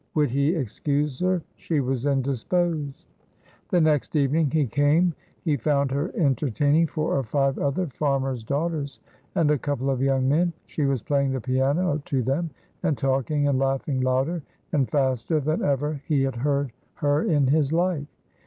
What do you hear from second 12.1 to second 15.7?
them and talking and laughing louder and faster than